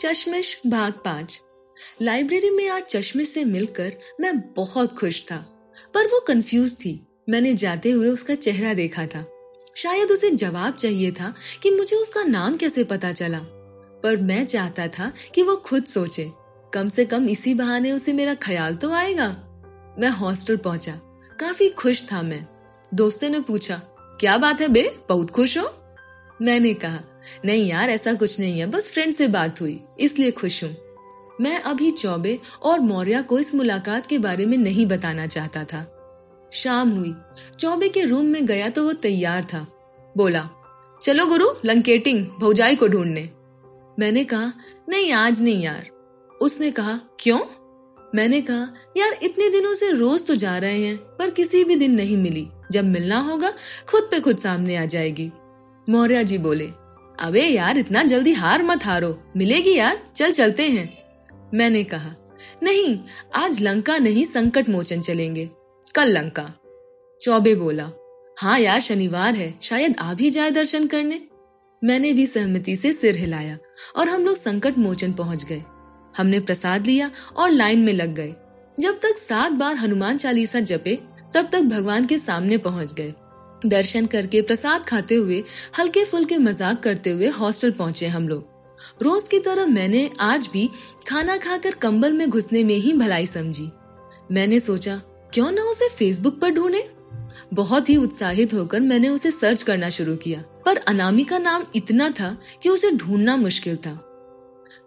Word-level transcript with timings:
चश्मिश 0.00 0.60
भाग 0.66 0.92
पाँच। 0.92 1.40
लाइब्रेरी 2.02 2.50
में 2.50 2.68
आज 2.68 2.82
चश्मिश 2.82 3.28
से 3.28 3.44
मिलकर 3.44 3.92
मैं 4.20 4.38
बहुत 4.54 4.92
खुश 4.98 5.22
था, 5.22 5.36
पर 5.94 6.06
वो 6.06 6.20
कंफ्यूज 6.20 6.74
थी। 6.74 6.92
मैंने 7.28 7.52
जाते 7.54 7.90
हुए 7.90 8.08
उसका 8.08 8.34
चेहरा 8.34 8.72
देखा 8.74 9.06
था। 9.06 9.24
शायद 9.76 10.10
उसे 10.10 10.30
जवाब 10.30 10.74
चाहिए 10.74 11.10
था 11.10 11.32
कि 11.62 11.70
मुझे 11.70 11.96
उसका 11.96 12.22
नाम 12.22 12.56
कैसे 12.56 12.84
पता 12.84 13.12
चला, 13.12 13.38
पर 14.02 14.16
मैं 14.16 14.44
चाहता 14.46 14.88
था 14.88 15.12
कि 15.34 15.42
वो 15.42 15.56
खुद 15.56 15.84
सोचे। 15.84 16.30
कम 16.74 16.88
से 16.88 17.04
कम 17.04 17.28
इसी 17.28 17.54
बहाने 17.54 17.92
उसे 17.92 18.12
मेरा 18.12 18.34
ख्याल 18.34 18.76
तो 18.76 18.92
आएगा। 18.92 19.28
मैं 19.98 20.10
हॉस्टल 20.10 20.56
पहुँचा। 20.56 20.92
काफ़ी 21.40 21.68
खुश 21.68 22.04
था 22.12 22.22
मैं। 22.22 22.46
दोस्तों 22.94 23.30
ने 23.30 23.40
पूछा, 23.40 23.76
क्या 24.20 24.38
बात 24.38 24.60
है 24.60 24.68
बे? 24.68 24.90
बहुत 25.08 25.30
खुश 25.30 25.58
हो? 25.58 25.72
मैंने 26.42 26.74
कहा 26.74 27.02
नहीं 27.44 27.68
यार, 27.68 27.90
ऐसा 27.90 28.14
कुछ 28.14 28.40
नहीं 28.40 28.60
है। 28.60 28.66
बस 28.66 28.90
फ्रेंड 28.90 29.12
से 29.12 29.28
बात 29.28 29.60
हुई, 29.60 29.80
इसलिए 30.00 30.30
खुश 30.30 30.64
हूँ। 30.64 30.76
मैं 31.40 31.60
अभी 31.60 31.90
चौबे 31.90 32.38
और 32.62 32.80
मौर्य 32.80 33.22
को 33.22 33.38
इस 33.38 33.54
मुलाकात 33.54 34.06
के 34.06 34.18
बारे 34.18 34.46
में 34.46 34.58
नहीं 34.58 34.86
बताना 34.86 35.26
चाहता 35.26 35.64
था। 35.64 35.96
शाम 36.52 36.90
हुई। 36.90 37.14
चौबे 37.58 37.88
के 37.88 38.04
रूम 38.04 38.24
में 38.24 38.46
गया 38.46 38.68
तो 38.68 38.84
वो 38.84 38.92
तैयार 38.92 39.44
था। 39.44 39.66
बोला, 40.16 40.48
चलो 41.02 41.26
गुरु, 41.26 41.48
लंकेटिंग, 41.64 42.26
भौजाई 42.26 42.76
को 42.76 42.88
ढूँढने। 42.88 43.30
मैंने 43.98 44.24
कहा, 44.24 44.52
नहीं, 44.88 45.12
आज 45.12 45.42
नहीं 45.42 45.62
यार। 45.62 45.88
उसने 46.42 46.70
कहा, 46.70 47.00
क्यों? 47.20 47.40
मैंने 48.14 48.40
कहा, 48.40 48.74
यार, 48.96 49.18
इतने 49.22 49.50
दिनों 49.50 49.74
से 49.74 49.90
रोज 49.90 50.26
तो 50.26 50.34
जा 50.34 50.58
रहे 50.58 50.84
हैं, 50.84 50.96
पर 50.96 51.30
किसी 51.30 51.64
भी 51.64 51.76
दिन 51.76 51.92
नहीं 51.92 52.16
मिली। 52.16 52.48
जब 52.72 52.84
मिलना 52.84 53.18
होगा, 53.18 53.52
खुद 53.86 54.02
पे 54.02 54.20
खुद 54.20 54.38
सामने 54.38 54.76
आ 54.76 54.84
जाएगी। 54.84 55.30
मौर्य 55.88 56.24
जी 56.24 56.38
बोले 56.38 56.70
अबे 57.20 57.42
यार, 57.42 57.78
इतना 57.78 58.02
जल्दी 58.02 58.32
हार 58.32 58.62
मत 58.62 58.84
हारो। 58.84 59.22
मिलेगी 59.36 59.74
यार? 59.74 60.04
चल, 60.16 60.32
चलते 60.32 60.68
हैं। 60.68 60.98
मैंने 61.54 61.84
कहा, 61.84 62.14
नहीं, 62.62 63.00
आज 63.34 63.60
लंका 63.60 63.98
नहीं, 63.98 64.24
संकट 64.24 64.68
मोचन 64.68 65.00
चलेंगे। 65.00 65.50
कल 65.94 66.18
लंका? 66.18 66.52
चौबे 67.22 67.54
बोला 67.54 67.90
हाँ 68.38 68.58
यार, 68.58 68.80
शनिवार 68.80 69.34
है। 69.34 69.58
शायद 69.62 69.96
आ 69.98 70.14
भी 70.14 70.30
जाए 70.30 70.50
दर्शन 70.50 70.86
करने? 70.86 71.22
मैंने 71.84 72.12
भी 72.12 72.26
सहमति 72.26 72.76
से 72.76 72.92
सिर 72.92 73.16
हिलाया 73.16 73.58
और 73.96 74.08
हम 74.08 74.24
लोग 74.24 74.36
संकट 74.36 74.78
मोचन 74.78 75.12
पहुँच 75.12 75.44
गए। 75.44 75.62
हमने 76.16 76.40
प्रसाद 76.40 76.86
लिया 76.86 77.10
और 77.36 77.50
लाइन 77.50 77.78
में 77.78 77.92
लग 77.92 78.14
गए। 78.14 78.34
जब 78.80 78.94
तक 78.94 79.16
सात 79.16 79.52
बार 79.52 79.76
हनुमान 79.76 80.16
चालीसा 80.16 80.60
जपे, 80.60 80.98
तब 81.34 81.48
तक 81.52 81.60
भगवान 81.60 82.06
के 82.06 82.18
सामने 82.18 82.58
पहुँच 82.58 82.92
गए। 82.92 83.14
दर्शन 83.64 84.06
करके 84.06 84.42
प्रसाद 84.42 84.84
खाते 84.84 85.14
हुए 85.14 85.42
हल्के 85.78 86.04
फुल्के 86.04 86.38
मज़ाक 86.38 86.82
करते 86.82 87.10
हुए 87.10 87.28
हॉस्टल 87.30 87.70
पहुँचे 87.70 88.06
हम 88.06 88.28
लोग। 88.28 89.02
रोज 89.02 89.28
की 89.28 89.38
तरह 89.38 89.66
मैंने 89.66 90.08
आज 90.20 90.48
भी 90.52 90.68
खाना 91.08 91.36
खाकर 91.36 91.74
कंबल 91.74 92.12
में 92.12 92.28
घुसने 92.30 92.64
में 92.64 92.74
ही 92.76 92.92
भलाई 92.92 93.26
समझी। 93.26 93.70
मैंने 94.32 94.60
सोचा, 94.60 95.00
क्यों 95.34 95.50
ना 95.50 95.62
उसे 95.62 95.88
फेसबुक 95.88 96.40
पर 96.40 96.50
ढूंढे? 96.50 96.88
बहुत 97.54 97.88
ही 97.88 97.96
उत्साहित 97.96 98.54
होकर 98.54 98.80
मैंने 98.80 99.08
उसे 99.08 99.30
सर्च 99.30 99.62
करना 99.62 99.90
शुरू 99.90 100.16
किया, 100.16 100.42
पर 100.66 100.76
अनामिका 100.78 101.38
नाम 101.38 101.64
इतना 101.76 102.08
था 102.10 102.36
कि 102.62 102.68
उसे 102.68 102.90
ढूंढना 102.90 103.36
मुश्किल 103.36 103.76
था। 103.76 103.98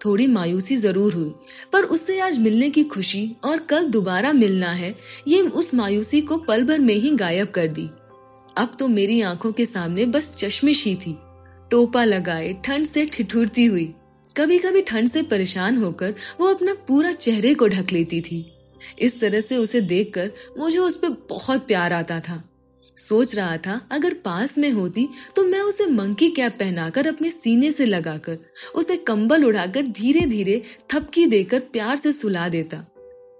थोड़ी 0.05 0.27
मायूसी 0.27 0.75
ज़रूर 0.75 1.13
हुई, 1.13 1.33
पर 1.73 1.83
उससे 1.85 2.19
आज 2.19 2.39
मिलने 2.39 2.69
की 2.69 2.83
खुशी 2.83 3.35
और 3.43 3.59
कल 3.59 3.87
दोबारा 3.87 4.31
मिलना 4.33 4.71
है, 4.71 4.95
ये 5.27 5.41
उस 5.41 5.73
मायूसी 5.73 6.21
को 6.21 6.37
पल 6.37 6.63
भर 6.63 6.79
में 6.79 6.93
ही 6.93 7.11
गायब 7.11 7.47
कर 7.47 7.67
दी। 7.67 7.89
अब 8.57 8.75
तो 8.79 8.87
मेरी 8.87 9.21
आँखों 9.21 9.51
के 9.51 9.65
सामने 9.65 10.05
बस 10.05 10.31
चश्मिश 10.35 10.83
ही 10.85 10.95
थी। 10.95 11.15
टोपा 11.71 12.03
लगाए, 12.03 12.53
ठंड 12.65 12.85
से 12.85 13.05
ठिठुरती 13.05 13.65
हुई। 13.65 13.93
कभी 14.37 14.57
कभी 14.59 14.81
ठंड 14.81 15.09
से 15.09 15.21
परेशान 15.23 15.77
होकर 15.77 16.13
वो 16.39 16.47
अपना 16.47 16.73
पूरा 16.87 17.11
चेहरे 17.11 17.53
को 17.53 17.67
ढक 17.67 17.91
लेती 17.91 18.21
थी। 18.21 18.45
इस 18.99 19.19
तरह 19.19 19.41
से 19.41 19.57
उसे 19.57 19.81
देखकर 19.81 20.31
मुझे 20.59 20.77
उस 20.77 20.97
पर 20.97 21.09
बहुत 21.29 21.67
प्यार 21.67 21.93
आता 21.93 22.19
था। 22.19 22.43
सोच 22.97 23.35
रहा 23.35 23.57
था, 23.57 23.79
अगर 23.91 24.13
पास 24.13 24.57
में 24.57 24.69
होती 24.71 25.07
तो 25.35 25.43
मैं 25.43 25.59
उसे 25.59 25.85
मंकी 25.85 26.29
कैप 26.29 26.57
पहनाकर 26.59 27.07
अपने 27.07 27.29
सीने 27.29 27.71
से 27.71 27.85
लगाकर, 27.85 28.37
उसे 28.75 28.97
कंबल 28.97 29.45
उड़ाकर 29.45 29.81
धीरे 29.81 30.25
धीरे 30.25 30.61
थपकी 30.93 31.25
देकर 31.25 31.59
प्यार 31.59 31.97
से 31.97 32.11
सुला 32.11 32.47
देता। 32.49 32.85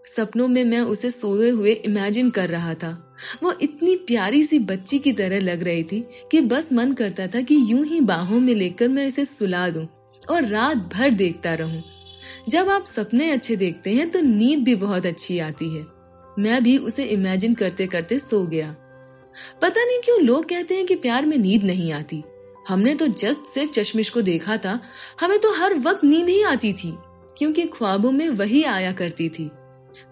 सपनों 0.06 0.48
में 0.48 0.64
मैं 0.64 0.82
उसे 0.82 1.12
सोए 1.12 1.50
हुए 1.50 1.72
इमेजिन 1.72 2.30
कर 2.30 2.50
रहा 2.50 2.74
था। 2.74 3.13
वो 3.44 3.54
इतनी 3.62 3.96
प्यारी 4.08 4.44
सी 4.44 4.60
बच्ची 4.62 5.00
की 5.00 5.14
तरह 5.14 5.40
लग 5.40 5.64
रही 5.64 5.84
थी 5.84 6.04
कि 6.32 6.42
बस 6.42 6.72
मन 6.74 6.94
करता 6.94 7.28
था 7.28 7.42
कि 7.42 7.56
यूँ 7.68 7.86
ही 7.86 8.00
बाहों 8.02 8.40
में 8.40 8.54
लेकर 8.56 8.88
मैं 8.88 9.08
इसे 9.08 9.26
सुला 9.26 9.68
दूँ 9.70 9.88
और 10.32 10.46
रात 10.46 10.78
भर 10.94 11.10
देखता 11.12 11.54
रहूँ। 11.54 11.84
जब 12.50 12.70
आप 12.70 12.86
सपने 12.86 13.32
अच्छे 13.32 13.56
देखते 13.56 13.94
हैं 13.94 14.10
तो 14.10 14.22
नींद 14.22 14.64
भी 14.64 14.76
बहुत 14.76 15.06
अच्छी 15.06 15.40
आती 15.40 15.70
है। 15.78 15.86
मैं 16.40 16.62
भी 16.64 16.78
उसे 16.80 17.04
इमेजिन 17.06 17.54
करते 17.54 17.88
करते 17.88 18.20
सो 18.20 18.46
गया। 18.48 18.76
पता 19.62 19.84
नहीं 19.86 20.00
क्यों 20.00 20.20
लोग 20.22 20.48
कहते 20.50 20.76
हैं 20.76 20.86
कि 20.86 20.96
प्यार 20.96 21.26
में 21.26 21.38
नींद 21.38 21.64
नहीं 21.64 21.92
आती। 21.92 22.24
हमने 22.68 22.94
तो 22.96 23.08
जब 23.08 23.44
से 23.44 23.66
चश्मिश 23.66 24.10
को 24.10 24.22
देखा 24.22 24.58
था। 24.58 24.80
हमें 25.22 25.40
तो 25.40 25.52
हर 25.54 25.74
वक्त 25.80 26.04
नींद 26.04 26.30
ही 26.30 26.42
आती 26.44 26.72
थी, 26.74 26.94
क्योंकि 27.38 27.66
ख्वाबों 27.68 28.12
में 28.12 28.28
वही 28.30 28.64
आया 28.64 28.92
करती 28.92 29.30
थी। 29.30 29.50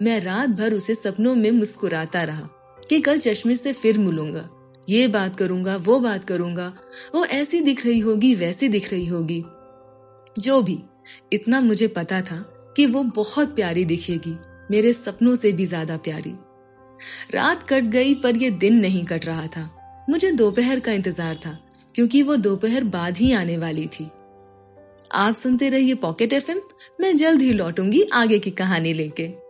मैं 0.02 0.20
रात 0.20 0.50
भर 0.50 0.74
उसे 0.74 0.96
सपनों 0.96 1.36
में 1.36 1.50
मुस्कुराता 1.52 2.24
रहा। 2.24 2.50
कि 2.92 3.00
कल 3.00 3.20
चश्मे 3.20 3.56
से 3.56 3.74
फिर 3.74 3.98
मिलूँगा। 3.98 4.50
ये 4.90 5.08
बात 5.08 5.36
करूँगा, 5.36 5.76
वो 5.76 6.00
बात 6.00 6.24
करूँगा, 6.24 6.74
वो 7.16 7.26
ऐसी 7.26 7.62
दिख 7.62 7.86
रही 7.86 8.00
होगी, 8.00 8.36
वैसी 8.36 8.68
दिख 8.70 8.92
रही 8.92 9.06
होगी। 9.06 9.44
जो 10.40 10.62
भी, 10.62 10.78
इतना 11.34 11.62
मुझे 11.62 11.88
पता 11.88 12.22
था 12.22 12.38
कि 12.78 12.86
वो 12.86 13.04
बहुत 13.04 13.56
प्यारी 13.56 13.86
दिखेगी, 13.86 14.36
मेरे 14.72 14.94
सपनों 14.94 15.36
से 15.36 15.52
भी 15.52 15.66
ज़्यादा 15.66 15.98
प्यारी। 15.98 16.34
रात 17.34 17.64
कट 17.64 17.84
गई, 17.84 18.14
पर 18.14 18.38
यह 18.38 18.50
दिन 18.50 18.80
नहीं 18.80 19.06
कट 19.06 19.26
रहा 19.26 19.48
था। 19.48 19.70
मुझे 20.10 20.32
दोपहर 20.32 20.80
का 20.80 20.92
इंतज़ार 20.92 21.36
था, 21.36 21.58
क्योंकि 21.96 22.24
वो 22.24 22.36
दोपहर 22.36 22.84
बाद 22.84 23.18
ही 23.18 23.32
आने 23.32 23.58
वाली 23.58 23.88
थी। 23.88 24.10
आप 25.12 25.36
सुनते 25.36 25.70
रहिए 25.70 25.94
पॉकेट 25.96 26.34
एफएम 26.34 26.62
मैं 27.02 27.16
जल्द 27.16 27.42
ही 27.42 27.54
लौटूँगी 27.54 28.04
आगे 28.14 28.40
की 28.40 28.52
कहानी 28.52 28.94
लेके। 28.94 29.41